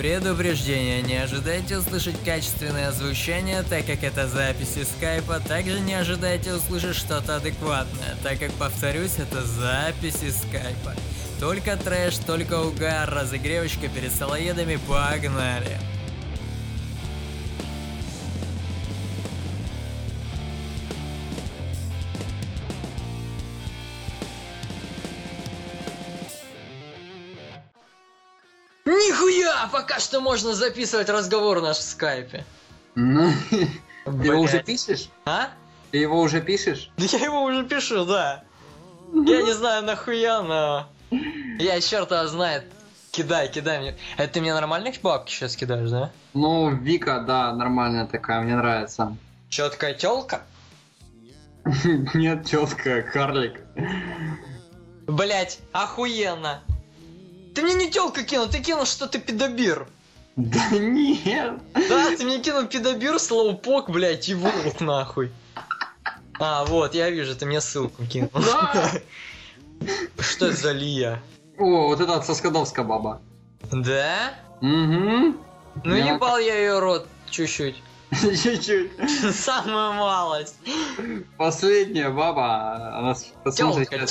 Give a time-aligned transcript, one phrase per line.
[0.00, 5.40] Предупреждение, не ожидайте услышать качественное звучание, так как это записи скайпа.
[5.40, 10.94] Также не ожидайте услышать что-то адекватное, так как, повторюсь, это записи скайпа.
[11.38, 15.89] Только трэш, только угар, разогревочка перед салоедами, погнали!
[28.90, 29.68] Нихуя!
[29.70, 32.44] Пока что можно записывать разговор наш в скайпе.
[32.96, 33.30] Ну,
[34.04, 35.08] ты его уже пишешь?
[35.24, 35.50] А?
[35.92, 36.90] Ты его уже пишешь?
[36.96, 38.42] Да я его уже пишу, да.
[39.12, 40.88] Я не знаю нахуя, но...
[41.58, 42.64] Я черта знает.
[43.12, 43.96] Кидай, кидай мне.
[44.16, 46.10] Это ты мне нормальных бабки сейчас кидаешь, да?
[46.34, 49.16] Ну, Вика, да, нормальная такая, мне нравится.
[49.48, 50.42] Четкая телка?
[52.14, 53.60] Нет, четко, карлик.
[55.06, 56.62] Блять, охуенно.
[57.54, 59.86] Ты мне не телка кинул, ты кинул, что ты пидобир.
[60.36, 61.54] Да нет.
[61.74, 65.32] Да, ты мне кинул пидобир, слоупок, блять, и волк нахуй.
[66.38, 68.30] А, вот, я вижу, ты мне ссылку кинул.
[68.34, 68.92] Да.
[70.18, 71.22] Что это за Лия?
[71.58, 73.20] О, вот это от Соскадовска баба.
[73.70, 74.34] Да?
[74.60, 75.36] Угу.
[75.84, 77.82] Ну Я- ебал я ее рот чуть-чуть.
[78.10, 78.90] Чуть-чуть.
[79.34, 80.56] Самую малость.
[81.36, 83.14] Последняя баба, она
[83.54, 84.10] Телка, сейчас,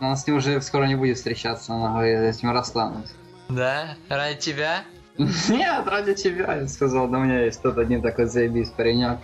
[0.00, 3.10] она- с ним уже скоро не будет встречаться, она говорит, я с ним расстанусь.
[3.48, 3.96] Да?
[4.08, 4.84] Ради тебя?
[5.18, 9.18] Нет, ради тебя, я сказал, да у меня есть тот один такой заебись паренек.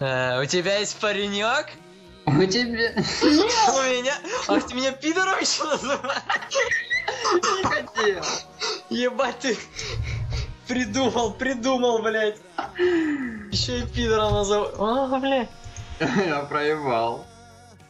[0.00, 1.66] Э, у тебя есть паренек?
[2.26, 2.92] У тебя...
[3.22, 4.14] У меня?
[4.48, 6.22] Ах, ты меня пидором еще называешь?
[7.32, 8.24] Не хотел.
[8.90, 9.56] Ебать ты.
[10.66, 12.36] Придумал, придумал, блядь.
[13.50, 14.66] Еще и пидором назову.
[14.78, 15.48] А, блядь.
[16.26, 17.24] Я проебал.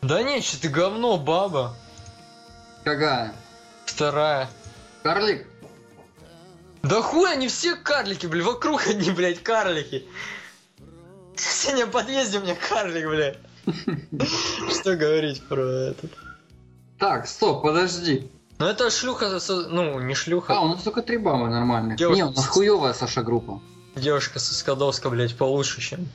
[0.02, 1.74] Да не, что ты говно, баба.
[2.88, 3.34] Какая?
[3.84, 4.48] Вторая.
[5.02, 5.46] Карлик?
[6.82, 10.06] Да хуй, они все карлики, блядь, вокруг одни, блядь, карлики.
[11.36, 13.38] Сегодня в подъезде у меня карлик, блядь.
[14.70, 15.60] Что говорить про
[15.90, 16.10] этот?
[16.98, 18.30] Так, стоп, подожди.
[18.58, 19.38] Ну это шлюха,
[19.68, 21.98] ну не шлюха, А, у нас только три бабы нормальных.
[21.98, 22.16] Девушка.
[22.16, 23.60] Не, у нас хуевая Саша группа.
[23.96, 26.08] девушка со Скадовска, блядь, получше, чем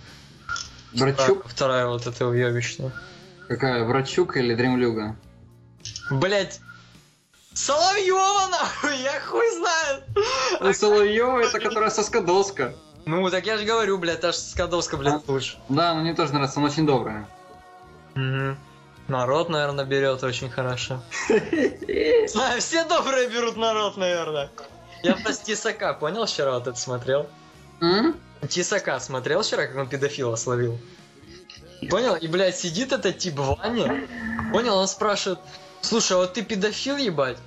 [0.91, 1.45] Врачук?
[1.47, 2.91] вторая вот эта уебищная.
[3.47, 5.15] Какая, Врачук или Дремлюга?
[6.09, 6.59] Блять.
[7.53, 10.03] Соловьева нахуй, я хуй знаю.
[10.59, 12.73] Ну, Соловьева, это которая со Скадовска.
[13.05, 15.57] Ну так я же говорю, блядь, та же Скадовска, блядь, лучше.
[15.69, 17.27] Да, ну мне тоже нравится, она очень добрая.
[18.15, 18.57] Мгм.
[19.07, 21.01] Народ, наверное, берет очень хорошо.
[22.27, 24.49] Знаю, все добрые берут народ, наверное.
[25.03, 27.27] Я просто Тисака, понял, вчера вот это смотрел?
[28.47, 30.79] Тисака смотрел вчера, как он педофила словил?
[31.89, 32.15] Понял?
[32.15, 34.07] И, блядь, сидит этот тип в ванне.
[34.53, 34.77] Понял?
[34.77, 35.39] Он спрашивает,
[35.83, 37.37] слушай, а вот ты педофил, ебать?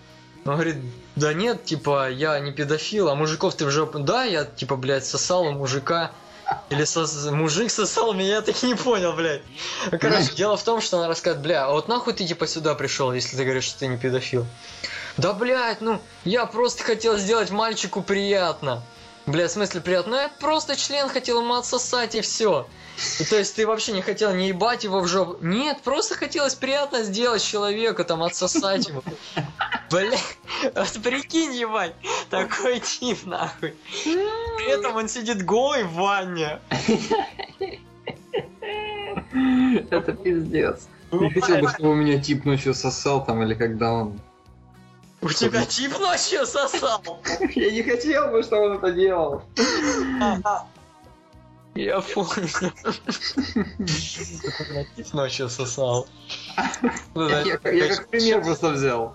[0.45, 0.77] Он говорит,
[1.17, 3.99] да нет, типа, я не педофил, а мужиков ты в жопу...
[3.99, 6.13] Да, я, типа, блядь, сосал у мужика.
[6.71, 9.43] Или сос- мужик сосал меня, я так и не понял, блядь.
[9.91, 12.77] Ну, Короче, дело в том, что она рассказывает, бля, а вот нахуй ты, типа, сюда
[12.77, 14.47] пришел, если ты говоришь, что ты не педофил?
[15.17, 18.85] Да, блядь, ну, я просто хотел сделать мальчику приятно.
[19.27, 20.13] Бля, в смысле приятно?
[20.13, 22.69] Ну, я просто член хотел ему отсосать и все.
[23.19, 25.37] И то есть ты вообще не хотел не ебать его в жопу?
[25.45, 29.03] Нет, просто хотелось приятно сделать человеку, там, отсосать его.
[29.91, 30.17] Бля,
[30.75, 31.95] вот прикинь, ебать,
[32.31, 33.75] такой тип, нахуй.
[34.05, 36.61] При этом он сидит голый в ванне.
[39.91, 40.89] Это пиздец.
[41.11, 44.21] Не хотел бы, чтобы у меня тип ночью сосал там, или когда он...
[45.23, 47.03] У тебя тип ночью сосал.
[47.55, 49.43] Я не хотел бы, чтобы он это делал.
[51.75, 52.73] Я понял.
[54.97, 56.07] Тип ночью сосал.
[57.15, 59.15] Я, как пример просто взял.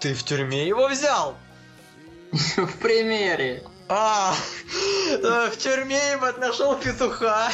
[0.00, 1.34] Ты в тюрьме его взял?
[2.32, 3.62] В примере.
[3.88, 4.34] А,
[5.10, 7.50] э, в тюрьме, ебать, нашел петуха.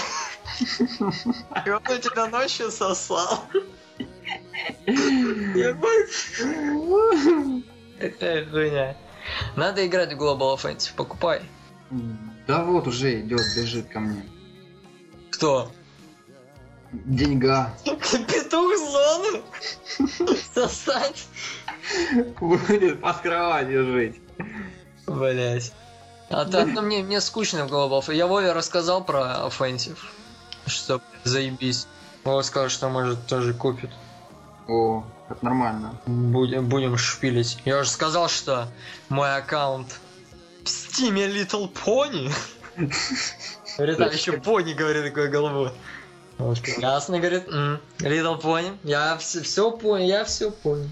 [1.66, 3.44] И он у тебя ночью сосал.
[7.98, 8.96] Какая хуйня.
[9.56, 11.42] Надо играть в Global Offensive, покупай.
[12.46, 14.24] Да вот уже идет, бежит ко мне.
[15.30, 15.70] Кто?
[16.92, 17.72] Деньга.
[17.84, 19.42] Петух зоны?
[20.54, 21.26] Сосать?
[22.40, 24.20] Будет под кроватью жить.
[25.06, 25.72] Блять.
[26.28, 28.14] А так, ну мне, мне скучно в Global.
[28.14, 29.98] Я Вове рассказал про Offensive.
[30.66, 31.86] Что, заебись.
[32.24, 33.90] Вова сказал, что может тоже купит.
[34.70, 35.98] О, это нормально.
[36.06, 37.58] Будем, будем шпилить.
[37.64, 38.68] Я уже сказал, что
[39.08, 39.98] мой аккаунт
[40.64, 42.32] в стиме Little Pony.
[43.76, 45.70] Говорит, там еще пони, говорит, такой головой.
[46.38, 48.76] Вот, Ясно, говорит, «М, Little Pony.
[48.84, 50.88] Я все, понял, я все понял.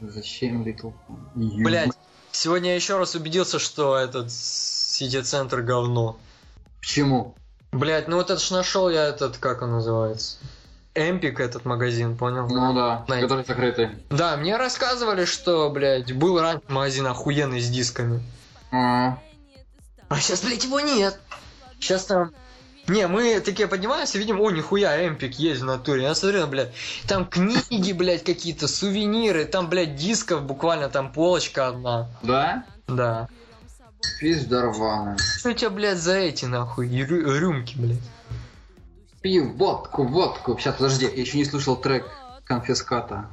[0.00, 1.62] Зачем Little Pony?
[1.62, 1.92] Блять,
[2.32, 6.18] Сегодня я еще раз убедился, что этот сити-центр говно.
[6.80, 7.34] Почему?
[7.72, 10.36] Блять, ну вот это ж нашел я этот, как он называется?
[10.98, 12.48] Эмпик этот магазин, понял?
[12.48, 13.22] Ну да, Найт.
[13.22, 13.90] который закрытый.
[14.10, 18.22] Да, мне рассказывали, что, блядь, был раньше магазин охуенный с дисками.
[18.72, 19.18] А,
[20.08, 21.18] А сейчас, блядь, его нет.
[21.80, 22.32] Сейчас там...
[22.88, 26.04] Не, мы такие поднимаемся, видим, о, нихуя, Эмпик есть в натуре.
[26.04, 26.72] Я смотрю, блядь,
[27.06, 32.08] там книги, блядь, какие-то, сувениры, там, блядь, дисков буквально там полочка одна.
[32.22, 32.64] да?
[32.86, 33.28] Да.
[34.20, 35.16] Пиздарваны.
[35.18, 37.98] Что у тебя, блядь, за эти, нахуй, рю- рюмки, блядь?
[39.20, 40.56] Пью водку, водку.
[40.58, 42.06] Сейчас, подожди, я еще не слушал трек
[42.44, 43.28] конфиската.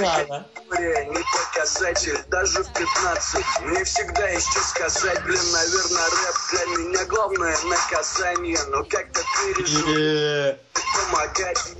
[0.00, 1.22] Море, не
[1.52, 7.56] показатель, даже в 15 Не всегда есть что сказать, блин, наверное, рэп для меня главное
[7.64, 9.20] наказание Но как-то
[9.54, 11.74] пережил помогать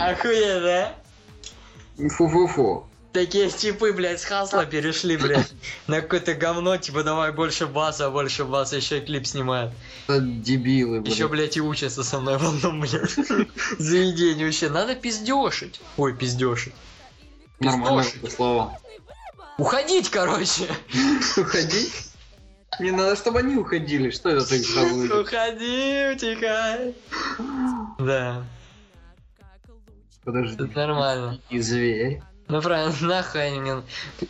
[0.00, 0.94] Охуенно,
[1.98, 2.08] а?
[2.08, 2.86] Фу-фу-фу.
[3.16, 5.50] Такие типы, блядь, с хасла перешли, блядь,
[5.86, 9.72] на какое-то говно, типа, давай больше баса, больше баса, еще и клип снимают.
[10.06, 11.14] Дебилы, блин.
[11.14, 13.14] Еще, блядь, и учатся со мной в одном, блядь,
[13.78, 14.68] заведении вообще.
[14.68, 15.80] Надо пиздешить.
[15.96, 16.74] Ой, пиздешить.
[17.58, 18.78] Нормально слово.
[19.56, 20.68] Уходить, короче.
[21.38, 21.94] Уходить?
[22.78, 24.10] Мне надо, чтобы они уходили.
[24.10, 24.58] Что это ты?
[24.58, 26.94] Уходи, утекай.
[27.98, 28.44] Да,
[30.22, 30.62] Подожди.
[30.62, 31.40] это нормально.
[31.48, 32.20] И зверь.
[32.48, 33.82] Ну правильно, нахуй мне...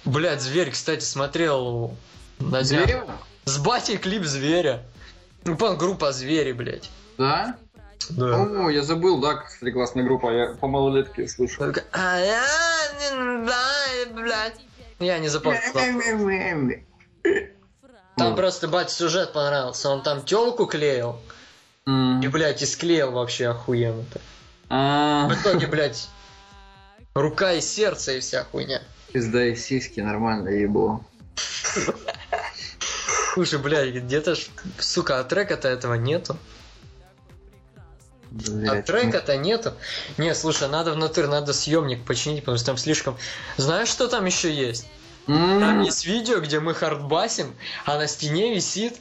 [0.04, 1.94] Блядь, зверь, кстати, смотрел
[2.38, 2.62] на.
[2.62, 3.02] Зверь?
[3.44, 4.82] С батей клип зверя.
[5.44, 6.90] Ну, понял, группа звери, блядь.
[7.18, 7.56] Да?
[8.10, 8.42] Да.
[8.42, 11.66] О, я забыл, да, кстати, классная группа, я по малолетке слушал.
[11.66, 12.42] Только, «А я
[13.00, 13.08] не
[13.44, 14.60] знаю, блядь».
[14.98, 15.60] Я не запомнил.
[18.16, 19.90] Там просто бать сюжет понравился.
[19.90, 21.20] Он там телку клеил.
[21.86, 22.20] М.
[22.22, 24.20] И, блядь, и склеил вообще охуенно-то.
[24.70, 26.08] А, В итоге, блядь,
[27.16, 28.82] рука и сердце и вся хуйня.
[29.12, 31.04] Пизда и сиськи, нормально ебло.
[33.34, 34.46] Слушай, блядь, где-то ж,
[34.78, 36.36] сука, а трека-то этого нету.
[38.24, 39.72] А Блядь, трека-то нету.
[40.18, 43.16] Не, слушай, надо в натур, надо съемник починить, потому что там слишком...
[43.56, 44.86] Знаешь, что там еще есть?
[45.26, 45.60] М.
[45.60, 47.54] Там есть видео, где мы хардбасим,
[47.84, 48.94] а на стене висит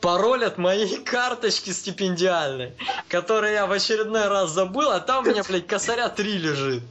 [0.00, 2.72] пароль от моей карточки стипендиальной,
[3.08, 6.82] которую я в очередной раз забыл, а там у меня, блядь, косаря 3 лежит.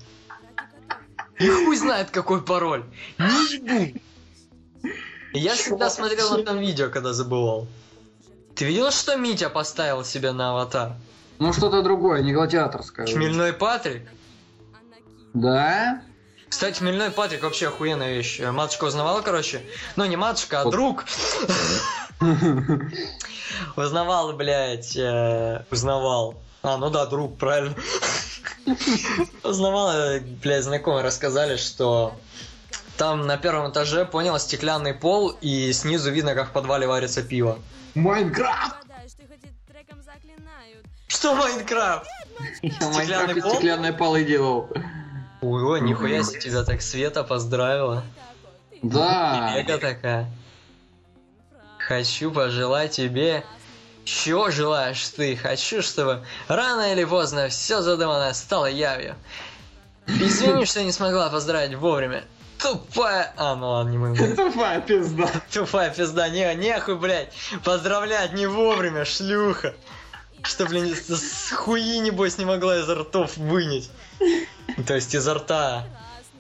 [1.42, 2.84] И хуй знает, какой пароль.
[3.18, 4.00] Не ебу.
[5.34, 7.68] Я всегда смотрел на там видео, когда забывал.
[8.56, 10.94] Ты видел, что Митя поставил себе на аватар?
[11.40, 13.08] Ну что-то другое, не гладиаторское.
[13.08, 14.08] Хмельной Патрик?
[15.34, 16.02] Да?
[16.50, 18.40] Кстати, Хмельной Патрик вообще охуенная вещь.
[18.42, 19.64] Матушка узнавала, короче.
[19.96, 20.72] Ну, не матушка, а Вот.
[20.72, 21.06] друг.
[23.76, 26.42] Узнавал, блядь, э, узнавал.
[26.62, 27.76] А, ну да, друг, правильно.
[29.44, 32.14] Узнавал, э, блядь, знакомые рассказали, что
[32.98, 37.60] там на первом этаже, понял, стеклянный пол, и снизу видно, как в подвале варится пиво.
[37.96, 38.76] Майнкрафт!
[41.08, 42.08] Что Майнкрафт?
[42.62, 43.54] Я Стеклянный пол?
[43.54, 44.70] стеклянной полы делал.
[45.42, 48.04] Ой, нихуя себе тебя так Света поздравила.
[48.82, 49.54] Да.
[49.58, 50.32] Эго такая.
[51.80, 53.44] Хочу пожелать тебе...
[54.04, 55.36] Чего желаешь ты?
[55.36, 59.16] Хочу, чтобы рано или поздно все задуманное стало явью.
[60.08, 62.24] Извини, что не смогла поздравить вовремя.
[62.58, 63.34] Тупая...
[63.38, 64.36] А, ну ладно, не мы.
[64.36, 65.30] Тупая пизда.
[65.52, 67.32] Тупая пизда, не, нехуй, блядь,
[67.64, 69.74] поздравлять не вовремя, шлюха.
[70.44, 73.90] Что, блин, с хуи, небось, не могла из ртов вынять.
[74.88, 75.86] То есть изо рта.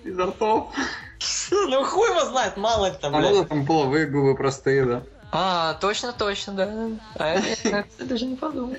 [0.03, 0.73] Изо ртов.
[1.51, 3.31] Ну хуй его знает, мало ли там, А блядь.
[3.33, 5.03] вот там половые губы простые, да.
[5.31, 6.89] А, точно, точно, да.
[7.15, 8.75] А я, даже не подумал.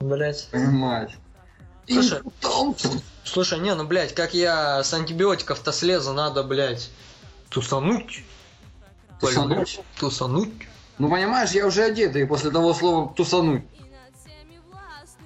[0.00, 0.48] Блять.
[0.52, 1.16] Мать.
[1.86, 2.22] Слушай,
[3.24, 6.90] слушай, не, ну, блядь, как я с антибиотиков-то слезу, надо, блядь,
[7.50, 8.24] тусануть.
[9.20, 9.80] Тусануть?
[9.98, 10.52] Тусануть.
[10.98, 13.64] Ну понимаешь, я уже одетый после того слова тусануть.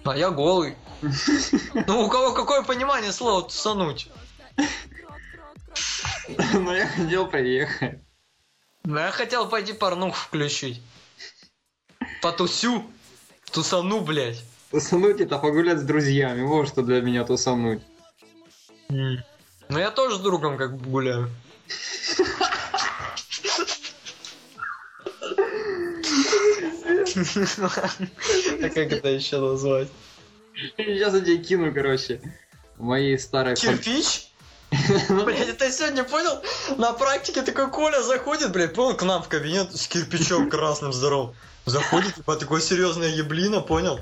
[0.04, 0.76] А я голый.
[1.86, 4.08] Ну, у кого какое понимание слова тусануть?
[6.54, 8.00] Но я хотел приехать.
[8.86, 10.80] Ну, я хотел пойти порнуху включить.
[12.22, 12.84] Потусю.
[13.50, 14.44] Тусану, блядь.
[14.70, 16.42] Тусануть это погулять с друзьями.
[16.42, 17.82] Вот что для меня тусануть.
[18.88, 19.18] Ну,
[19.70, 21.30] я тоже с другом как бы гуляю.
[28.62, 29.88] А как это еще назвать?
[30.76, 32.20] Сейчас я тебе кину, короче,
[33.18, 33.54] старой...
[33.56, 34.25] фон- Кирпич?
[35.24, 36.42] Блядь, это сегодня понял?
[36.76, 41.34] На практике такой Коля заходит, блядь, понял, к нам в кабинет с кирпичом красным здоров.
[41.66, 43.98] Заходит, типа, такой серьезная еблина, понял?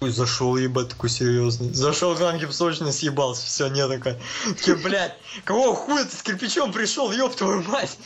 [0.00, 1.72] Ой, зашел, ебать, такой серьезный.
[1.72, 4.20] Зашел к нам гипсочный, съебался, все, не такая.
[4.44, 7.98] Такие, блядь, кого хуя ты с кирпичом пришел, ёб твою мать?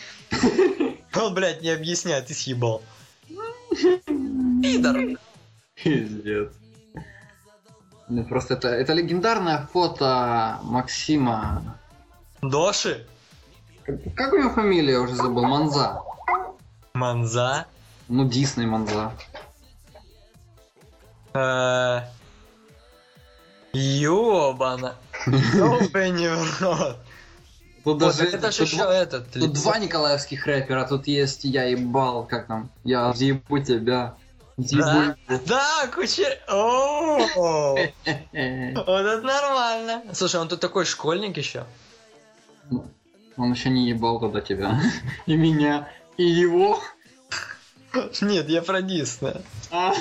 [1.14, 2.82] Он, блядь, не объясняет, ты съебал.
[4.06, 5.18] Пидор.
[5.74, 6.52] Пиздец.
[8.10, 11.78] Ну, просто это, это легендарное фото Максима.
[12.42, 13.06] Доши?
[13.84, 16.02] Как, как у него фамилия, я уже забыл, Манза.
[16.92, 17.66] Манза?
[18.08, 19.12] Ну, Дисней Манза.
[21.34, 22.00] Э,
[23.72, 24.96] Ёбана.
[25.26, 26.96] Ёбаный в рот.
[27.84, 29.32] Тут даже это же тут еще два- этот.
[29.32, 34.16] Тут два николаевских рэпера, тут есть я ебал, как там, я въебу тебя.
[34.72, 35.16] Да?
[35.46, 36.38] Да, кучер.
[36.48, 37.18] О,
[37.76, 40.02] Вот это нормально.
[40.12, 41.64] Слушай, он тут такой школьник еще.
[43.36, 44.80] Он еще не ебал тогда тебя.
[45.26, 46.80] И меня, и его.
[48.20, 49.42] Нет, я про Диснея.
[49.70, 49.94] А.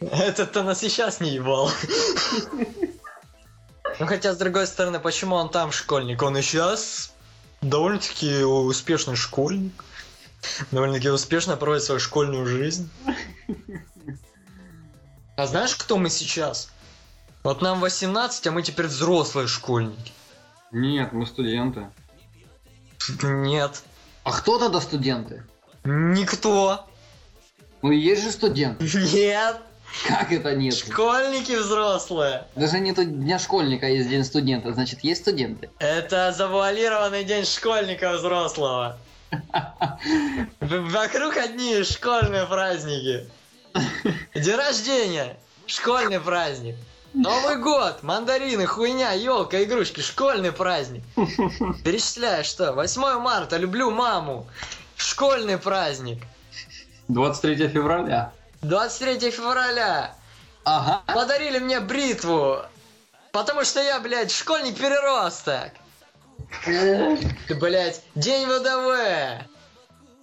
[0.00, 1.70] Этот-то нас и сейчас не ебал.
[3.98, 6.22] Ну хотя, с другой стороны, почему он там школьник?
[6.22, 7.14] Он и сейчас
[7.62, 9.84] довольно-таки успешный школьник.
[10.70, 12.90] Довольно-таки успешно проводит свою школьную жизнь.
[15.36, 16.70] А знаешь, кто мы сейчас?
[17.42, 20.12] Вот нам 18, а мы теперь взрослые школьники.
[20.72, 21.88] Нет, мы студенты.
[23.22, 23.82] Нет.
[24.24, 25.44] А кто тогда студенты?
[25.84, 26.86] Никто.
[27.82, 28.84] Ну есть же студенты.
[28.84, 29.60] Нет.
[30.08, 30.74] Как это нет?
[30.74, 32.46] Школьники взрослые.
[32.56, 35.70] Даже нету дня школьника, есть день студента, значит есть студенты.
[35.78, 38.98] Это завуалированный день школьника взрослого.
[40.60, 43.28] Вокруг одни школьные праздники.
[44.34, 45.36] День рождения.
[45.66, 46.76] Школьный праздник.
[47.12, 51.02] Новый год, мандарины, хуйня, елка, игрушки, школьный праздник.
[51.82, 52.72] Перечисляю, что?
[52.72, 54.46] 8 марта, люблю маму.
[54.96, 56.22] Школьный праздник.
[57.08, 58.32] 23 февраля.
[58.62, 60.14] 23 февраля.
[60.64, 61.02] Ага.
[61.06, 62.58] Подарили мне бритву.
[63.32, 65.72] Потому что я, блядь, школьник-переросток.
[66.64, 69.46] Ты, блядь, день ВДВ.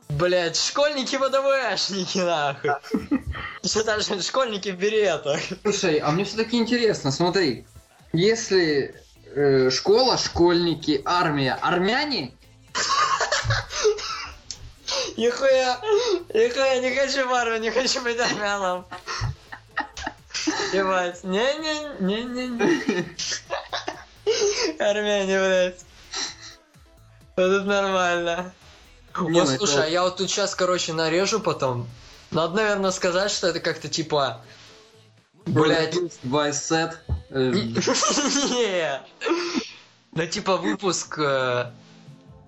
[0.09, 2.71] Блядь, школьники ВДВшники, нахуй.
[3.63, 5.39] Что даже школьники в беретах.
[5.63, 7.65] Слушай, а мне все-таки интересно, смотри,
[8.11, 8.95] если
[9.33, 12.33] э, школа, школьники, армия, армяне,
[15.17, 15.79] Нихуя,
[16.33, 18.85] нихуя, не хочу в армию, не хочу быть армяном.
[20.73, 23.05] Ебать, не-не-не-не-не.
[24.79, 25.85] Армяне, блядь.
[27.35, 28.53] Вот это нормально.
[29.15, 31.87] Не, Вот ну это слушай, вот- а я вот тут сейчас, короче, нарежу потом.
[32.31, 34.41] Надо, наверное, сказать, что это как-то типа...
[35.45, 36.99] Блять, Вайсет,
[37.29, 39.01] э, не.
[40.13, 41.17] Да типа выпуск...
[41.19, 41.71] э,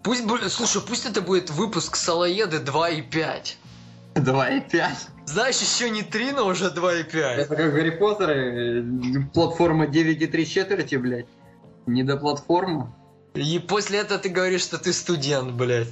[0.04, 3.56] Пусть, слушай, пусть это будет выпуск Салаеды 2.5.
[4.14, 4.92] 2,5.
[5.26, 7.18] Знаешь, еще не 3, но уже 2.5.
[7.18, 8.84] Это как Гарри Поттер, э,
[9.34, 11.26] платформа 9,3 четверти, блядь.
[11.88, 12.94] Не до платформы.
[13.36, 15.90] И после этого ты говоришь, что ты студент, блядь.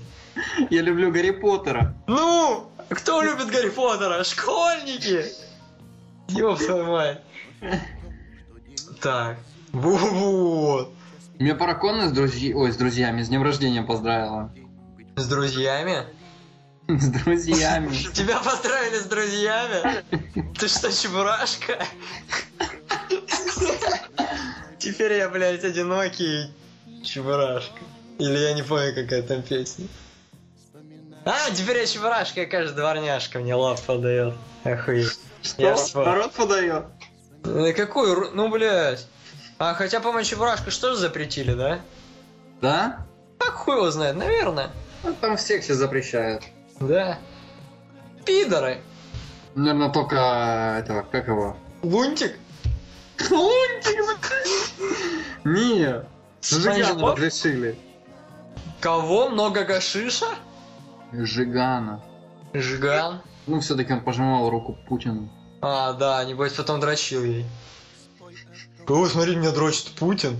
[0.69, 1.93] Я люблю Гарри Поттера.
[2.07, 4.23] Ну, кто любит Гарри Поттера?
[4.23, 5.25] Школьники!
[6.29, 7.21] Ёб твою мать.
[9.01, 9.37] Так,
[9.73, 10.93] вот.
[11.37, 12.55] Меня Параконна с, друзья...
[12.55, 14.53] Ой, с друзьями, с днем рождения поздравила.
[15.17, 16.05] С друзьями?
[16.87, 17.93] С друзьями.
[18.13, 20.03] Тебя поздравили с друзьями?
[20.57, 21.85] Ты что, чебурашка?
[24.79, 26.53] Теперь я, блядь, одинокий
[27.03, 27.79] чебурашка.
[28.19, 29.87] Или я не помню, какая там песня.
[31.25, 34.33] А, теперь я чебурашка, и каждая дворняжка мне лав подает.
[34.63, 35.19] Охуеть.
[35.57, 36.11] Я вспомнил.
[36.11, 36.85] Народ подает.
[37.45, 38.31] Э, Какую?
[38.33, 39.05] Ну, блядь.
[39.59, 41.79] А, хотя, по-моему, чебурашку что же запретили, да?
[42.61, 43.05] Да?
[43.39, 44.71] Как хуй его знает, наверное.
[45.03, 46.43] Ну, Там всех все запрещают.
[46.79, 47.19] Да.
[48.25, 48.81] Пидоры.
[49.55, 51.55] Наверное, только этого, как его?
[51.81, 52.35] Лунтик.
[53.29, 54.31] Лунтик,
[55.43, 56.03] Не,
[56.95, 57.17] Боб?
[57.17, 57.77] разрешили.
[58.81, 59.29] Кого?
[59.29, 60.27] Много гашиша?
[61.11, 62.01] Жигана.
[62.53, 63.21] Жиган.
[63.47, 65.29] Ну, все-таки он пожимал руку Путину.
[65.61, 67.45] А, да, небось потом дрочил ей.
[68.87, 70.37] О, смотри, меня дрочит Путин.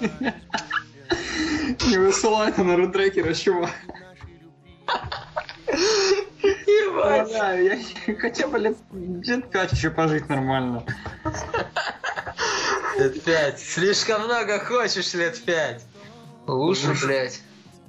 [0.00, 3.70] Не высылай на рутрекера, чувак.
[6.42, 7.32] Ебать.
[8.06, 10.84] Я хотя бы лет, лет пять еще пожить нормально.
[12.98, 13.60] Лет пять.
[13.60, 15.82] Слишком много хочешь лет пять.
[16.46, 17.40] Лучше, блядь.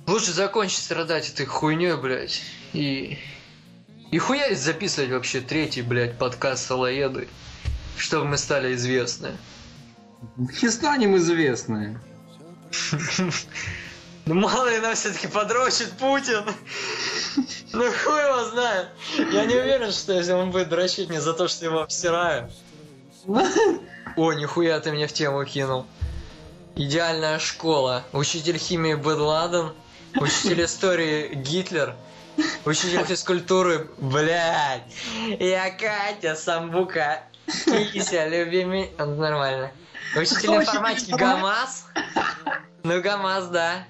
[0.06, 2.42] Лучше закончить страдать этой хуйней, блядь.
[2.74, 3.18] И...
[4.12, 7.28] И хуярить записывать вообще третий, блядь, подкаст Салаеды.
[7.98, 9.38] Чтобы мы стали известны.
[10.38, 12.00] Не станем известны.
[14.26, 16.44] Ну мало ли нам все-таки подрочит Путин.
[17.72, 18.90] Ну хуй его знает.
[19.32, 22.52] Я не уверен, что если он будет дрочить не за то, что его обсираю.
[23.28, 25.86] О, нихуя ты мне в тему кинул.
[26.76, 28.04] Идеальная школа.
[28.14, 29.74] Учитель химии Бен Ладен.
[30.16, 31.96] Учитель истории Гитлер.
[32.66, 34.84] Учитель физкультуры, блядь.
[35.40, 37.24] Я Катя Самбука.
[37.92, 38.92] Кися, любимый.
[38.98, 39.72] Ну, Нормально.
[40.16, 41.86] Учитель Кто информатики учитель ГАМАЗ.
[42.84, 43.88] Ну, ГАМАЗ, да.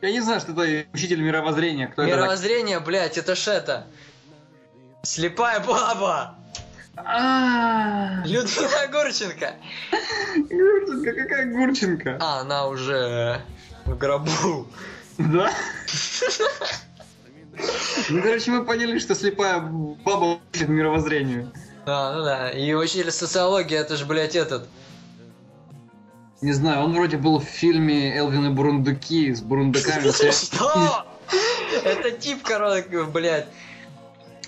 [0.00, 1.88] Я не знаю, что это учитель мировоззрения.
[1.88, 3.86] Кто это Мировоззрение, блядь, это ж это.
[5.02, 6.36] Слепая баба.
[7.04, 9.54] А, Людмила Гурченко.
[10.36, 12.18] Гурченко, какая Гурченко?
[12.20, 13.40] А, она уже
[13.84, 14.66] в гробу.
[15.18, 15.50] Да?
[18.08, 21.52] Ну, короче, мы поняли, что слепая баба учит мировоззрению.
[21.86, 22.50] А, ну да.
[22.50, 24.68] И учитель социологии, это же, блядь, этот.
[26.40, 30.08] Не знаю, он вроде был в фильме Элвин и Бурундуки с бурундуками.
[30.30, 31.04] Что?
[31.84, 33.48] Это тип, короче, блядь.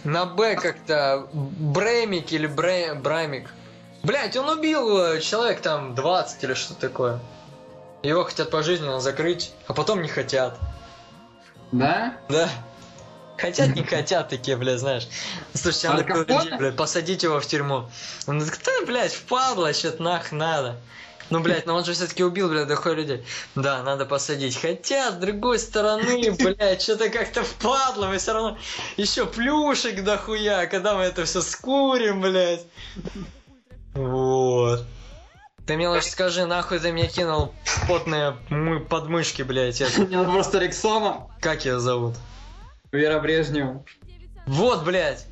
[0.05, 2.95] На Б как-то Бремик или Бре...
[2.95, 3.51] Брамик.
[4.03, 7.21] Блядь, он убил э, человек там 20 или что такое.
[8.03, 10.59] Его хотят пожизненно закрыть, а потом не хотят.
[11.71, 12.17] Да?
[12.29, 12.49] Да.
[13.37, 15.09] Хотят, не хотят такие, блядь, знаешь.
[15.55, 16.41] Слушайте, надо Капоне?
[16.45, 17.89] людей, блядь, посадить его в тюрьму.
[18.27, 20.77] Он говорит, кто, блядь, впадло, что-то нах надо.
[21.31, 23.25] Ну, блядь, но он же все-таки убил, блядь, дохуя людей.
[23.55, 24.61] Да, надо посадить.
[24.61, 28.59] Хотя, с другой стороны, блядь, что-то как-то впадло, мы все равно
[28.97, 32.65] еще плюшек дохуя, когда мы это все скурим, блядь.
[33.95, 34.85] Вот.
[35.67, 37.55] Ты, Милош, скажи, нахуй ты мне кинул
[37.87, 40.01] потные мы- подмышки, блядь, это.
[40.01, 41.29] Мне просто Рексона.
[41.41, 42.17] Как ее зовут?
[42.91, 43.85] Вера Брежнева.
[44.47, 45.27] Вот, блядь.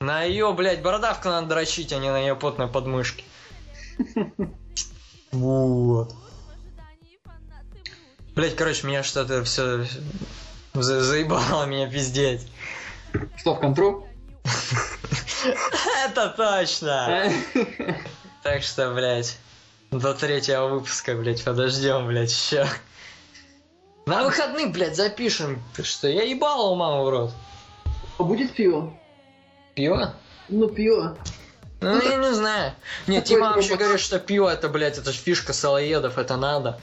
[0.00, 3.24] На ее, блядь, бородавку надо дрочить, а не на ее потной подмышке.
[5.32, 6.14] Вот.
[8.34, 9.84] Блять, короче, меня что-то все
[10.74, 12.46] заебало меня пиздеть.
[13.36, 14.06] Что, в контру?
[16.04, 17.32] Это точно!
[18.42, 19.38] Так что, блядь,
[19.90, 22.66] до третьего выпуска, блядь, подождем, блядь, еще.
[24.06, 25.62] На выходных, блядь, запишем.
[25.76, 27.32] Ты что, я ебал маму в рот.
[28.18, 28.92] А будет пиво?
[29.74, 30.14] Пиво?
[30.48, 31.16] Ну, пиво.
[31.82, 32.72] Ну, я не знаю.
[33.06, 36.78] Нет, Тима вообще говорит, что пиво это, блядь, это фишка салоедов, это надо.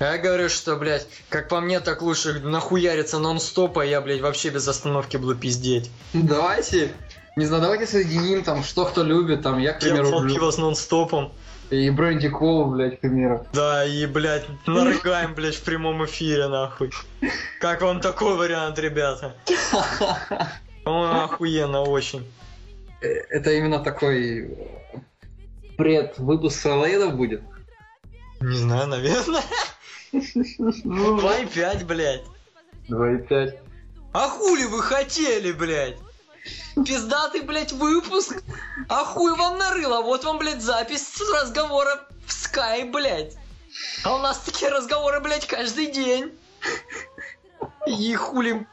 [0.00, 4.48] А я говорю, что, блядь, как по мне, так лучше нахуяриться нон-стопа, я, блядь, вообще
[4.50, 5.90] без остановки буду пиздеть.
[6.12, 6.92] Давайте.
[7.36, 10.34] Не знаю, давайте соединим там, что кто любит, там, я, к Я примеру, пил люблю.
[10.34, 11.32] пиво с нон-стопом.
[11.70, 13.46] И Бренди Колу, блядь, к примеру.
[13.52, 16.90] Да, и, блядь, нарыгаем, блядь, в прямом эфире, нахуй.
[17.60, 19.34] Как вам такой вариант, ребята?
[20.84, 22.24] По-моему, охуенно очень.
[23.00, 24.56] Это именно такой
[25.76, 27.42] пред выпуск Салаедов будет?
[28.40, 29.42] Не знаю, наверное.
[30.12, 32.24] 2,5, блядь.
[32.88, 33.58] 2,5.
[34.12, 35.98] А хули вы хотели, блядь?
[36.74, 38.42] Пиздатый, блядь, выпуск?
[38.88, 40.02] А хуй вам нарыло?
[40.02, 43.36] Вот вам, блядь, запись с разговора в Skype, блядь.
[44.04, 46.32] А у нас такие разговоры, блядь, каждый день.
[47.86, 48.66] И хули...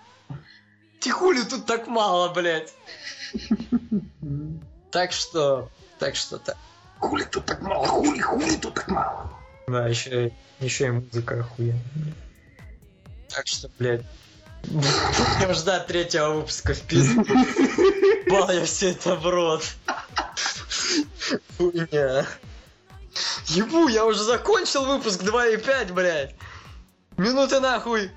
[0.99, 2.73] Ты хули тут так мало, блядь.
[4.95, 5.69] Так что...
[5.99, 6.55] Так что так.
[6.99, 9.29] Хули тут так мало, хули, хули тут так мало.
[9.67, 10.31] Да, еще,
[10.61, 12.13] еще и музыка охуенная.
[13.27, 14.05] Так что, блядь,
[14.63, 17.25] будем ждать третьего выпуска в пизду.
[18.29, 19.65] Бал я все это в рот.
[21.57, 22.25] Хуйня.
[23.47, 26.35] Ебу, я уже закончил выпуск 2.5, блядь.
[27.17, 28.11] Минуты нахуй.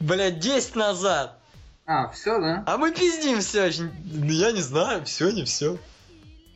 [0.00, 1.38] Блядь, 10 назад.
[1.86, 2.64] А, все, да?
[2.66, 3.66] А мы пиздим все.
[3.66, 5.78] Я не знаю, все, не все.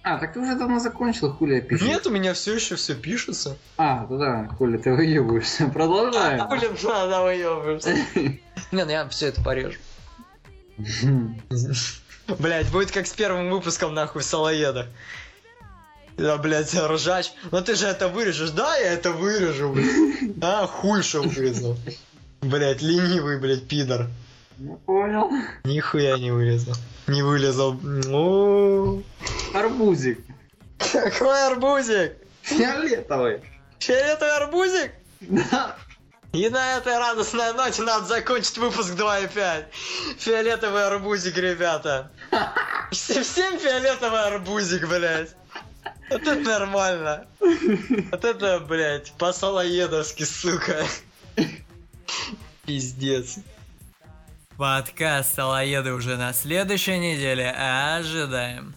[0.03, 1.85] А, так ты уже давно закончил, хули я пишу.
[1.85, 3.57] Нет, у меня все еще все пишется.
[3.77, 5.67] А, ну да, хули, ты выебываешься.
[5.75, 6.49] Продолжаем.
[6.51, 7.97] Блин, надо выебываешься.
[8.15, 9.79] Не, ну я все это порежу.
[12.39, 14.87] Блять, будет как с первым выпуском нахуй Салоеда.
[16.17, 17.33] Да, блядь, ржач.
[17.51, 18.77] Но ты же это вырежешь, да?
[18.77, 20.37] Я это вырежу, блядь.
[20.41, 21.77] А, хуй что вырезал.
[22.43, 24.07] Блять, ленивый, блядь, пидор.
[24.59, 25.31] Ну, понял.
[25.65, 26.75] Нихуя не вырезал.
[27.07, 27.75] Не вылезал.
[27.75, 29.03] Ну,
[29.53, 30.21] Арбузик.
[30.79, 32.17] Какой арбузик?
[32.43, 33.43] Фиолетовый.
[33.79, 34.93] Фиолетовый арбузик?
[35.21, 35.77] Да.
[36.33, 39.65] И на этой радостной ноте надо закончить выпуск 2.5.
[40.19, 42.11] Фиолетовый арбузик, ребята.
[42.91, 45.35] Всем всем фиолетовый арбузик, блядь.
[46.11, 47.27] Вот это нормально.
[47.41, 50.85] Вот это, блядь, по-салоедовски, сука.
[52.65, 53.39] Пиздец.
[54.59, 57.51] Подкаст «Салоеды» уже на следующей неделе.
[57.51, 58.75] Ожидаем.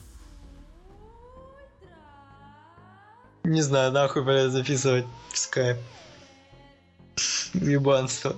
[3.45, 5.77] Не знаю, нахуй, блядь, записывать в скайп.
[7.53, 8.35] Ебанство.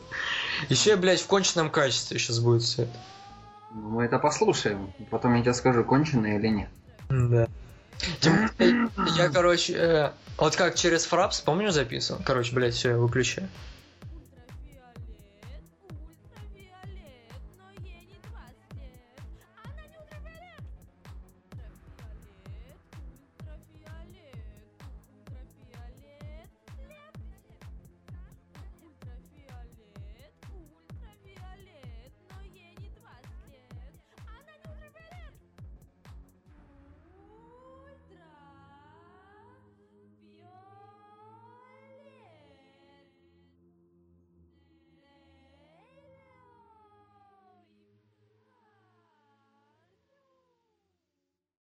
[0.69, 2.97] Еще, блядь, в конченном качестве сейчас будет все это.
[3.73, 4.93] Ну, Мы это послушаем.
[5.09, 6.69] Потом я тебе скажу, конченый или нет.
[7.09, 7.47] Да.
[9.15, 12.21] Я, короче, э, вот как через фрапс, помню, записывал?
[12.23, 13.49] Короче, блядь, все, я выключаю.